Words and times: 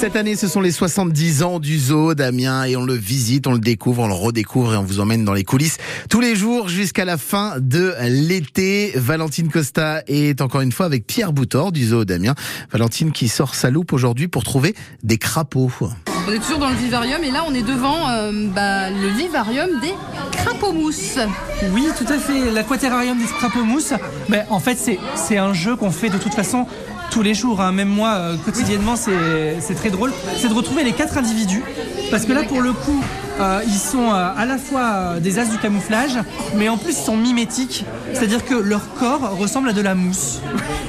Cette 0.00 0.14
année, 0.14 0.36
ce 0.36 0.46
sont 0.46 0.60
les 0.60 0.70
70 0.70 1.42
ans 1.42 1.58
du 1.58 1.76
zoo 1.76 2.14
d'Amiens 2.14 2.62
et 2.62 2.76
on 2.76 2.84
le 2.84 2.94
visite, 2.94 3.48
on 3.48 3.52
le 3.52 3.58
découvre, 3.58 4.04
on 4.04 4.06
le 4.06 4.14
redécouvre 4.14 4.74
et 4.74 4.76
on 4.76 4.84
vous 4.84 5.00
emmène 5.00 5.24
dans 5.24 5.32
les 5.32 5.42
coulisses 5.42 5.78
tous 6.08 6.20
les 6.20 6.36
jours 6.36 6.68
jusqu'à 6.68 7.04
la 7.04 7.18
fin 7.18 7.56
de 7.58 7.96
l'été. 8.02 8.92
Valentine 8.94 9.48
Costa 9.48 10.04
est 10.06 10.40
encore 10.40 10.60
une 10.60 10.70
fois 10.70 10.86
avec 10.86 11.04
Pierre 11.04 11.32
Boutor 11.32 11.72
du 11.72 11.86
zoo 11.86 12.04
d'Amiens. 12.04 12.36
Valentine 12.70 13.10
qui 13.10 13.26
sort 13.26 13.56
sa 13.56 13.70
loupe 13.70 13.92
aujourd'hui 13.92 14.28
pour 14.28 14.44
trouver 14.44 14.76
des 15.02 15.18
crapauds. 15.18 15.72
On 16.28 16.32
est 16.32 16.38
toujours 16.38 16.58
dans 16.58 16.70
le 16.70 16.76
vivarium 16.76 17.24
et 17.24 17.32
là 17.32 17.42
on 17.48 17.52
est 17.52 17.66
devant 17.66 18.08
euh, 18.08 18.46
bah, 18.54 18.90
le 18.90 19.08
vivarium 19.08 19.80
des 19.80 19.94
crapauds 20.30 20.74
mousses. 20.74 21.18
Oui, 21.72 21.88
tout 21.98 22.06
à 22.12 22.18
fait, 22.18 22.52
l'aquaterrarium 22.52 23.18
des 23.18 23.24
crapauds-mousses. 23.24 23.94
Mais 24.28 24.44
en 24.48 24.60
fait, 24.60 24.78
c'est 25.16 25.38
un 25.38 25.52
jeu 25.52 25.74
qu'on 25.74 25.90
fait 25.90 26.08
de 26.08 26.18
toute 26.18 26.34
façon 26.34 26.68
tous 27.10 27.22
les 27.22 27.34
jours. 27.34 27.60
hein. 27.60 27.72
Même 27.72 27.88
moi, 27.88 28.10
euh, 28.14 28.36
quotidiennement, 28.44 28.94
c'est 28.96 29.74
très 29.74 29.90
drôle. 29.90 30.12
C'est 30.38 30.48
de 30.48 30.54
retrouver 30.54 30.84
les 30.84 30.92
quatre 30.92 31.18
individus. 31.18 31.62
Parce 32.10 32.24
que 32.24 32.32
là, 32.32 32.42
pour 32.42 32.62
le 32.62 32.72
coup, 32.72 33.02
euh, 33.38 33.60
ils 33.66 33.74
sont 33.74 34.10
euh, 34.10 34.30
à 34.36 34.46
la 34.46 34.56
fois 34.58 35.20
des 35.20 35.38
as 35.38 35.44
du 35.44 35.58
camouflage, 35.58 36.18
mais 36.56 36.68
en 36.68 36.78
plus, 36.78 36.92
ils 36.92 37.04
sont 37.04 37.16
mimétiques. 37.16 37.84
C'est-à-dire 38.14 38.44
que 38.44 38.54
leur 38.54 38.94
corps 38.94 39.36
ressemble 39.38 39.68
à 39.68 39.72
de 39.72 39.82
la 39.82 39.94
mousse. 39.94 40.40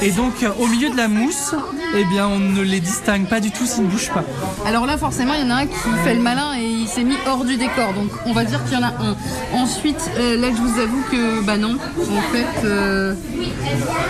Et 0.00 0.10
donc, 0.10 0.42
euh, 0.42 0.48
au 0.58 0.66
milieu 0.66 0.88
de 0.90 0.96
la 0.96 1.08
mousse, 1.08 1.54
eh 1.94 2.04
bien, 2.06 2.26
on 2.26 2.38
ne 2.38 2.62
les 2.62 2.80
distingue 2.80 3.26
pas 3.26 3.40
du 3.40 3.50
tout 3.50 3.66
s'ils 3.66 3.84
ne 3.84 3.88
bougent 3.88 4.10
pas. 4.10 4.24
Alors 4.66 4.86
là 4.86 4.96
forcément 4.96 5.34
il 5.34 5.42
y 5.42 5.44
en 5.44 5.50
a 5.50 5.56
un 5.60 5.66
qui 5.66 5.74
fait 6.04 6.14
le 6.14 6.22
malin 6.22 6.54
et 6.58 6.64
il 6.64 6.88
s'est 6.88 7.04
mis 7.04 7.16
hors 7.26 7.44
du 7.44 7.56
décor. 7.56 7.92
Donc 7.92 8.10
on 8.24 8.32
va 8.32 8.44
dire 8.44 8.64
qu'il 8.64 8.72
y 8.74 8.76
en 8.76 8.82
a 8.84 8.92
un. 8.92 9.14
Ensuite 9.52 10.10
là 10.16 10.48
je 10.50 10.56
vous 10.62 10.80
avoue 10.80 11.02
que 11.10 11.42
bah 11.44 11.58
non. 11.58 11.76
En 11.76 12.22
fait 12.32 12.66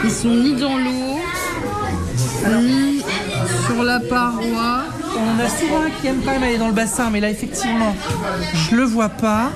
ils 0.04 0.10
sont 0.10 0.28
ni 0.28 0.52
dans 0.54 0.76
l'eau, 0.78 1.18
ni 2.62 3.02
sur 3.66 3.82
la 3.82 4.00
paroi. 4.00 4.82
On 5.14 5.38
a 5.44 5.48
souvent 5.48 5.82
un 5.82 5.90
qui 6.00 6.06
aime 6.06 6.20
quand 6.24 6.30
même 6.32 6.42
aller 6.42 6.58
dans 6.58 6.68
le 6.68 6.72
bassin, 6.72 7.10
mais 7.12 7.20
là, 7.20 7.28
effectivement, 7.30 7.94
je 8.70 8.76
le 8.76 8.84
vois 8.84 9.10
pas. 9.10 9.50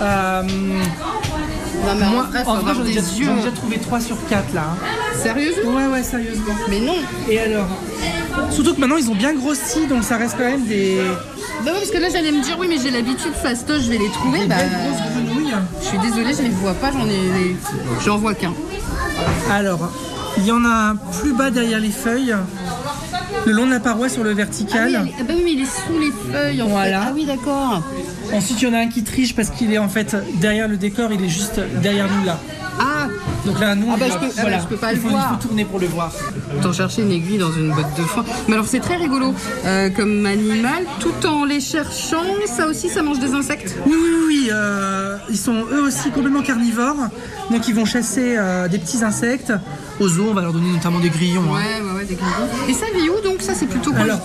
Euh, 0.00 0.42
Non 0.42 1.94
mais 2.00 2.06
moi, 2.06 2.26
en 2.46 2.54
vrai, 2.58 2.74
j'en 2.74 2.82
ai, 2.84 2.94
déjà- 2.94 3.00
ai 3.48 3.52
trouvé 3.54 3.78
3 3.78 4.00
sur 4.00 4.16
4 4.28 4.54
là. 4.54 4.62
hein. 4.72 4.76
Sérieusement? 5.22 5.74
Ouais, 5.74 5.86
ouais, 5.86 6.02
sérieusement. 6.02 6.54
Mais 6.70 6.80
non. 6.80 6.94
Et 7.28 7.38
alors? 7.38 7.66
Surtout 8.50 8.74
que 8.74 8.80
maintenant, 8.80 8.96
ils 8.96 9.10
ont 9.10 9.14
bien 9.14 9.34
grossi, 9.34 9.86
donc 9.86 10.02
ça 10.02 10.16
reste 10.16 10.36
quand 10.38 10.44
même 10.48 10.64
des, 10.66 10.96
Bah 11.64 11.70
ouais, 11.72 11.78
parce 11.78 11.90
que 11.90 11.98
là 11.98 12.08
j'allais 12.10 12.32
me 12.32 12.42
dire 12.42 12.56
oui 12.58 12.66
mais 12.68 12.78
j'ai 12.82 12.90
l'habitude 12.90 13.32
fastoche 13.34 13.82
je 13.82 13.90
vais 13.90 13.98
les 13.98 14.10
trouver. 14.10 14.40
des 14.40 14.46
Bah, 14.46 14.56
belles 14.56 14.70
grosses 14.70 15.12
grenouilles. 15.26 15.54
je 15.80 15.86
suis 15.86 15.98
désolée 15.98 16.34
je 16.36 16.42
les 16.42 16.48
vois 16.48 16.74
pas 16.74 16.90
j'en 16.90 17.06
ai 17.06 17.56
j'en 18.04 18.18
vois 18.18 18.34
qu'un. 18.34 18.52
Alors, 19.50 19.92
il 20.38 20.46
y 20.46 20.52
en 20.52 20.64
a 20.64 20.94
plus 21.20 21.32
bas 21.32 21.50
derrière 21.50 21.80
les 21.80 21.90
feuilles, 21.90 22.34
le 23.46 23.52
long 23.52 23.66
de 23.66 23.70
la 23.70 23.80
paroi 23.80 24.08
sur 24.08 24.22
le 24.24 24.30
Ah 24.30 24.32
oui, 24.32 24.36
vertical. 24.36 24.94
ah 25.18 25.22
bah 25.26 25.34
oui 25.36 25.42
mais 25.44 25.52
il 25.52 25.60
est 25.62 25.64
sous 25.66 25.98
les 26.00 26.12
feuilles 26.32 26.62
en 26.62 26.66
Voilà. 26.68 27.00
fait. 27.02 27.06
Ah 27.08 27.12
oui 27.14 27.24
d'accord. 27.24 27.82
Ensuite, 28.32 28.62
il 28.62 28.68
y 28.68 28.70
en 28.70 28.74
a 28.74 28.78
un 28.78 28.88
qui 28.88 29.04
triche 29.04 29.34
parce 29.36 29.50
qu'il 29.50 29.72
est 29.72 29.78
en 29.78 29.88
fait 29.88 30.16
derrière 30.40 30.66
le 30.68 30.76
décor, 30.76 31.12
il 31.12 31.22
est 31.22 31.28
juste 31.28 31.60
derrière 31.82 32.06
nous 32.18 32.24
là. 32.24 32.38
Ah 32.80 33.06
Donc 33.46 33.60
là, 33.60 33.76
nous, 33.76 33.86
Ah 33.90 33.94
on 33.94 33.98
bah, 33.98 34.06
est 34.06 34.08
je 34.08 34.14
là. 34.14 34.20
peux- 34.20 34.32
ah 34.38 34.42
bah, 34.42 34.58
je 34.60 34.66
peux 34.66 34.76
pas 34.76 34.92
il 34.92 34.96
le 34.96 35.00
faut, 35.02 35.08
voir. 35.10 35.28
Il 35.30 35.36
faut 35.42 35.46
tourner 35.48 35.64
pour 35.64 35.78
le 35.78 35.86
voir. 35.86 36.10
Autant 36.58 36.72
chercher 36.72 37.02
une 37.02 37.12
aiguille 37.12 37.38
dans 37.38 37.52
une 37.52 37.68
botte 37.72 37.94
de 37.96 38.02
foin. 38.02 38.24
Mais 38.48 38.54
alors 38.54 38.66
c'est 38.66 38.80
très 38.80 38.96
rigolo 38.96 39.32
euh, 39.64 39.90
comme 39.90 40.26
animal. 40.26 40.84
Tout 40.98 41.24
en 41.26 41.44
les 41.44 41.60
cherchant, 41.60 42.22
ça 42.46 42.66
aussi 42.66 42.88
ça 42.88 43.02
mange 43.02 43.20
des 43.20 43.32
insectes? 43.34 43.76
Oui, 43.86 43.92
oui, 43.94 44.10
oui, 44.26 44.48
euh, 44.52 45.16
ils 45.30 45.36
sont 45.38 45.64
eux 45.72 45.82
aussi 45.82 46.10
complètement 46.10 46.42
carnivores, 46.42 46.96
donc 47.50 47.68
ils 47.68 47.74
vont 47.74 47.84
chasser 47.84 48.34
euh, 48.36 48.66
des 48.66 48.78
petits 48.78 49.04
insectes. 49.04 49.52
Aux 50.00 50.08
zoos, 50.08 50.26
on 50.30 50.34
va 50.34 50.42
leur 50.42 50.52
donner 50.52 50.70
notamment 50.70 50.98
des 51.00 51.10
grillons. 51.10 51.42
hein. 51.54 51.58
Ouais, 51.58 51.80
ouais, 51.86 51.96
ouais, 51.98 52.04
des 52.04 52.14
grillons. 52.16 52.48
Et 52.68 52.72
ça 52.74 52.86
vit 52.94 53.08
où 53.08 53.20
donc 53.22 53.40
Ça 53.42 53.54
c'est 53.54 53.66
plutôt 53.66 53.92
quoi 53.92 54.00
Alors, 54.00 54.20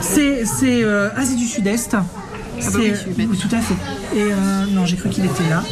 c'est 0.00 0.44
c'est, 0.44 0.82
euh, 0.84 1.08
Asie 1.16 1.36
du 1.36 1.46
Sud-Est. 1.46 1.92
bah 1.92 2.00
oui, 2.76 3.38
tout 3.38 3.54
à 3.54 3.60
fait. 3.60 3.74
Et 4.14 4.32
euh, 4.32 4.36
non, 4.70 4.84
j'ai 4.86 4.96
cru 4.96 5.08
qu'il 5.10 5.24
était 5.24 5.48
là. 5.48 5.62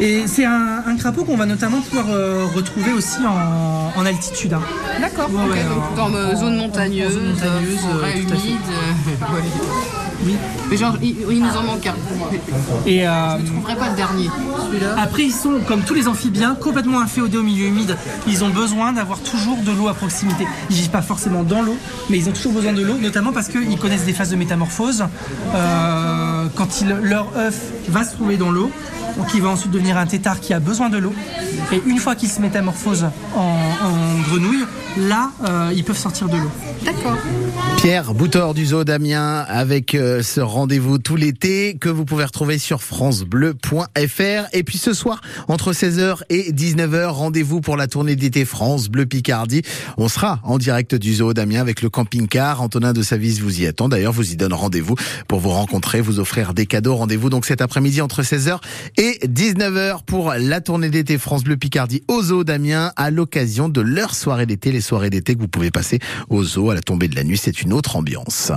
Et 0.00 0.26
c'est 0.26 0.44
un, 0.44 0.82
un 0.86 0.96
crapaud 0.96 1.24
qu'on 1.24 1.36
va 1.36 1.46
notamment 1.46 1.80
pouvoir 1.80 2.06
euh, 2.10 2.44
retrouver 2.54 2.92
aussi 2.92 3.18
en, 3.26 3.92
en 4.00 4.06
altitude. 4.06 4.52
hein. 4.54 4.62
D'accord. 5.00 5.28
Ouais, 5.30 5.62
donc 5.64 5.94
dans 5.96 6.36
zone 6.36 6.56
montagneuse, 6.56 7.08
en 7.16 7.18
zone 7.18 7.28
montagneuse, 7.30 7.78
forêt 7.80 8.18
humide. 8.20 8.58
Oui. 10.24 10.36
Mais 10.70 10.76
genre 10.76 10.96
il, 11.02 11.16
il 11.30 11.40
nous 11.40 11.56
en 11.56 11.62
manque 11.62 11.86
un. 11.86 11.94
Et 12.86 13.06
euh, 13.06 13.38
Je 13.38 13.42
ne 13.42 13.46
trouverai 13.48 13.76
pas 13.76 13.90
le 13.90 13.96
dernier. 13.96 14.28
Celui-là. 14.66 14.94
Après, 14.98 15.24
ils 15.24 15.32
sont, 15.32 15.60
comme 15.66 15.82
tous 15.82 15.94
les 15.94 16.08
amphibiens, 16.08 16.54
complètement 16.54 17.00
inféodés 17.00 17.38
au 17.38 17.42
milieu 17.42 17.66
humide. 17.66 17.96
Ils 18.26 18.44
ont 18.44 18.50
besoin 18.50 18.92
d'avoir 18.92 19.20
toujours 19.20 19.56
de 19.58 19.72
l'eau 19.72 19.88
à 19.88 19.94
proximité. 19.94 20.46
Ils 20.68 20.76
vivent 20.76 20.90
pas 20.90 21.02
forcément 21.02 21.42
dans 21.42 21.62
l'eau, 21.62 21.76
mais 22.08 22.18
ils 22.18 22.28
ont 22.28 22.32
toujours 22.32 22.52
besoin 22.52 22.72
de 22.72 22.82
l'eau, 22.82 22.98
notamment 22.98 23.32
parce 23.32 23.48
qu'ils 23.48 23.78
connaissent 23.78 24.04
des 24.04 24.12
phases 24.12 24.30
de 24.30 24.36
métamorphose. 24.36 25.04
Euh, 25.54 26.46
quand 26.54 26.68
leur 27.02 27.28
œuf 27.36 27.58
va 27.88 28.04
se 28.04 28.12
trouver 28.12 28.36
dans 28.36 28.50
l'eau, 28.50 28.70
donc 29.16 29.34
il 29.34 29.42
va 29.42 29.48
ensuite 29.48 29.70
devenir 29.72 29.96
un 29.96 30.06
tétard 30.06 30.40
qui 30.40 30.52
a 30.54 30.60
besoin 30.60 30.88
de 30.88 30.98
l'eau. 30.98 31.14
Et 31.72 31.82
une 31.86 31.98
fois 31.98 32.14
qu'il 32.14 32.28
se 32.28 32.40
métamorphose 32.40 33.06
en, 33.36 33.40
en 33.40 34.20
grenouille, 34.28 34.64
là, 34.96 35.30
euh, 35.46 35.72
ils 35.74 35.84
peuvent 35.84 35.96
sortir 35.96 36.28
de 36.28 36.36
l'eau. 36.36 36.50
D'accord. 36.84 37.16
Pierre 37.76 38.14
Boutor 38.14 38.54
du 38.54 38.66
zoo 38.66 38.84
d'Amiens 38.84 39.44
avec 39.48 39.94
euh, 39.94 40.22
ce 40.22 40.40
rendez-vous 40.40 40.98
tout 40.98 41.16
l'été 41.16 41.76
que 41.78 41.88
vous 41.88 42.04
pouvez 42.04 42.24
retrouver 42.24 42.58
sur 42.58 42.82
francebleu.fr 42.82 44.48
et 44.52 44.62
puis 44.62 44.78
ce 44.78 44.92
soir 44.92 45.20
entre 45.48 45.72
16h 45.72 46.22
et 46.28 46.52
19h 46.52 47.06
rendez-vous 47.06 47.60
pour 47.60 47.76
la 47.76 47.86
tournée 47.86 48.16
d'été 48.16 48.44
France 48.44 48.88
Bleu 48.88 49.06
Picardie. 49.06 49.62
On 49.96 50.08
sera 50.08 50.40
en 50.42 50.58
direct 50.58 50.94
du 50.94 51.14
zoo 51.14 51.32
d'Amiens 51.32 51.60
avec 51.60 51.82
le 51.82 51.88
camping-car. 51.90 52.60
Antonin 52.60 52.92
de 52.92 53.02
Savis 53.02 53.40
vous 53.40 53.60
y 53.60 53.66
attend. 53.66 53.88
D'ailleurs, 53.88 54.12
vous 54.12 54.32
y 54.32 54.36
donne 54.36 54.52
rendez-vous 54.52 54.94
pour 55.28 55.40
vous 55.40 55.50
rencontrer, 55.50 56.00
vous 56.00 56.20
offrir 56.20 56.54
des 56.54 56.66
cadeaux. 56.66 56.96
Rendez-vous 56.96 57.30
donc 57.30 57.46
cet 57.46 57.62
après-midi 57.62 58.00
entre 58.00 58.22
16h 58.22 58.58
et 58.96 58.99
19h 59.00 60.02
pour 60.04 60.34
la 60.36 60.60
tournée 60.60 60.90
d'été 60.90 61.16
France 61.16 61.42
Bleu 61.42 61.56
Picardie 61.56 62.02
au 62.06 62.22
zoo 62.22 62.44
d'Amiens 62.44 62.92
à 62.96 63.10
l'occasion 63.10 63.70
de 63.70 63.80
leur 63.80 64.14
soirée 64.14 64.44
d'été, 64.44 64.72
les 64.72 64.82
soirées 64.82 65.08
d'été 65.08 65.34
que 65.34 65.40
vous 65.40 65.48
pouvez 65.48 65.70
passer 65.70 66.00
au 66.28 66.44
zoo 66.44 66.68
à 66.68 66.74
la 66.74 66.82
tombée 66.82 67.08
de 67.08 67.16
la 67.16 67.24
nuit. 67.24 67.38
C'est 67.38 67.62
une 67.62 67.72
autre 67.72 67.96
ambiance. 67.96 68.52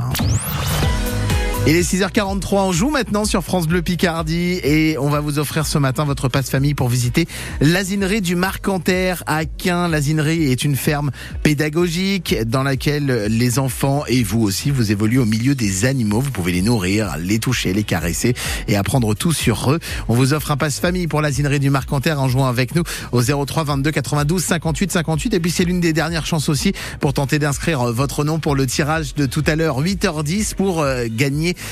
Il 1.66 1.78
est 1.78 1.90
6h43, 1.90 2.56
on 2.56 2.72
joue 2.74 2.90
maintenant 2.90 3.24
sur 3.24 3.42
France 3.42 3.70
Bleu 3.70 3.82
Picardie 3.82 4.60
et 4.66 4.98
on 4.98 5.10
va 5.10 5.22
vous 5.22 5.40
offrir 5.40 5.66
ce 5.66 5.78
matin 5.78 6.04
votre 6.04 6.28
passe 6.28 6.50
famille 6.50 6.74
pour 6.74 6.90
visiter 6.90 7.26
l'asinerie 7.62 8.20
du 8.20 8.36
Marcanterre 8.36 9.24
à 9.28 9.46
Quin. 9.46 9.88
L'asinerie 9.88 10.52
est 10.52 10.66
une 10.66 10.76
ferme 10.76 11.12
pédagogique 11.42 12.36
dans 12.46 12.64
laquelle 12.64 13.28
les 13.30 13.60
enfants 13.60 14.04
et 14.10 14.24
vous 14.24 14.42
aussi 14.42 14.72
vous 14.72 14.92
évoluez 14.92 15.20
au 15.20 15.26
milieu 15.26 15.56
des 15.56 15.86
animaux. 15.86 16.20
Vous 16.20 16.32
pouvez 16.32 16.52
les 16.52 16.62
nourrir, 16.62 17.16
les 17.18 17.40
toucher, 17.40 17.72
les 17.72 17.84
caresser 17.84 18.34
et 18.68 18.76
apprendre 18.76 19.14
tout 19.14 19.32
sur 19.32 19.72
eux. 19.72 19.80
On 20.10 20.16
vous 20.16 20.34
offre 20.34 20.52
un 20.52 20.58
passe 20.58 20.82
famille 20.82 21.08
pour 21.08 21.22
l'asinerie 21.22 21.62
du 21.62 21.70
Marcanterre 21.70 22.20
en 22.20 22.28
jouant 22.28 22.48
avec 22.48 22.76
nous 22.76 22.84
au 23.14 23.22
03 23.22 23.64
22 23.64 23.90
92 23.90 24.44
58 24.44 24.92
58 24.92 25.34
et 25.34 25.40
puis 25.40 25.50
c'est 25.50 25.64
l'une 25.64 25.80
des 25.80 25.94
dernières 25.94 26.26
chances 26.26 26.50
aussi 26.50 26.74
pour 27.00 27.14
tenter 27.14 27.40
d'inscrire 27.40 27.86
votre 27.94 28.26
nom 28.26 28.40
pour 28.40 28.54
le 28.54 28.68
tirage 28.68 29.16
de 29.16 29.26
tout 29.26 29.44
à 29.48 29.56
l'heure 29.56 29.82
8h10 29.82 30.56
pour 30.56 30.82
euh, 30.82 31.06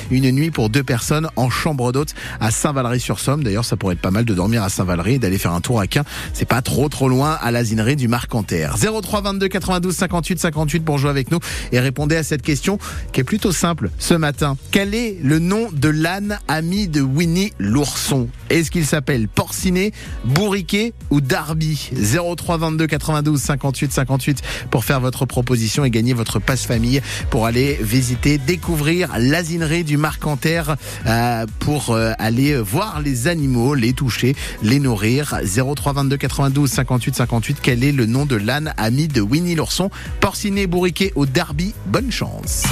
une 0.10 0.32
nuit 0.32 0.52
pour 0.52 0.70
deux 0.70 0.84
personnes 0.84 1.28
en 1.36 1.50
chambre 1.50 1.92
d'hôte 1.92 2.14
à 2.40 2.52
Saint-Valery-sur-Somme. 2.52 3.44
D'ailleurs, 3.44 3.66
ça 3.66 3.78
pourrait 3.78 3.94
être 3.94 4.02
pas 4.02 4.12
mal 4.12 4.26
de 4.26 4.34
dormir 4.34 4.64
à 4.64 4.70
Saint-Valery 4.70 5.16
et 5.16 5.20
d'aller 5.20 5.38
faire 5.38 5.54
un 5.54 5.62
tour 5.62 5.80
à 5.80 5.88
Quin. 5.88 6.04
C'est 6.34 6.48
pas 6.48 6.62
trop 6.62 6.90
trop 6.90 7.10
loin 7.10 7.38
à 7.42 7.52
l'asinerie 7.52 7.96
du 7.96 8.08
Marcanterre. 8.08 8.76
03 8.78 9.22
22 9.22 9.48
92 9.48 9.96
58 9.96 10.40
58 10.40 10.80
pour 10.82 10.98
jouer 10.98 11.10
avec 11.10 11.32
nous 11.32 11.40
et 11.72 11.80
répondez 11.80 12.16
à 12.16 12.24
cette 12.24 12.42
question 12.42 12.78
qui 13.12 13.22
est 13.22 13.24
plutôt 13.24 13.52
simple 13.52 13.90
ce 14.00 14.14
matin. 14.14 14.58
Quel 14.72 14.94
est 14.94 15.18
le 15.24 15.40
nom 15.40 15.70
de 15.72 15.90
l'âne 15.90 16.40
ami 16.48 16.88
de 16.88 17.02
Winnie 17.02 17.54
l'ourson? 17.58 18.30
Est-ce 18.50 18.72
qu'il 18.72 18.86
s'appelle 18.86 19.28
Porcinet, 19.28 19.92
Bourriquet 20.26 20.94
ou 21.10 21.22
Darby? 21.22 21.92
03 21.94 22.58
22 22.58 22.88
92 22.88 23.40
58 23.40 23.92
58 23.92 24.42
pour 24.70 24.86
faire 24.86 25.00
votre 25.00 25.26
proposition 25.26 25.86
et 25.86 25.90
gagner 25.90 26.14
votre 26.14 26.40
passe 26.40 26.66
famille 26.66 27.02
pour 27.30 27.46
aller 27.46 27.78
visiter, 27.82 28.38
découvrir 28.38 29.10
l'asinerie 29.18 29.71
du 29.72 29.96
Marcanterre 29.96 30.76
euh, 31.08 31.46
pour 31.60 31.92
euh, 31.92 32.12
aller 32.20 32.58
voir 32.58 33.00
les 33.00 33.28
animaux, 33.28 33.74
les 33.74 33.94
toucher, 33.94 34.36
les 34.62 34.80
nourrir. 34.80 35.40
03 35.46 35.94
22 35.94 36.18
92 36.18 36.70
58 36.70 37.16
58. 37.16 37.58
Quel 37.62 37.84
est 37.84 37.94
le 37.94 38.06
nom 38.06 38.26
de 38.26 38.36
l'âne 38.36 38.74
ami 38.78 39.08
de 39.08 39.22
Winnie 39.22 39.56
l'ourson? 39.56 39.90
Porcinet, 40.20 40.68
Bourriquet 40.68 41.14
ou 41.16 41.26
Darby 41.26 41.74
Bonne 41.86 42.12
chance. 42.12 42.66